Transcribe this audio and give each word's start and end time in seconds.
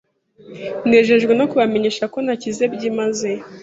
Nejejwe 0.89 1.33
no 1.39 1.45
kubamenyesha 1.51 2.05
ko 2.13 2.17
nakize 2.25 2.63
byimazeyo. 2.73 3.43